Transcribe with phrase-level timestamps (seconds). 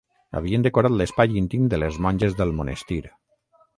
[0.37, 3.03] Havien decorat l’espai íntim de les monges del monestir.